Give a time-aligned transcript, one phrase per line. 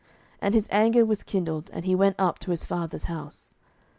[0.41, 3.53] And his anger was kindled, and he went up to his father's house.